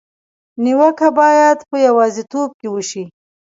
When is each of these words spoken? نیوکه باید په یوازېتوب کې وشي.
نیوکه 0.63 1.07
باید 1.19 1.57
په 1.69 1.75
یوازېتوب 1.87 2.49
کې 2.59 2.67
وشي. 2.69 3.03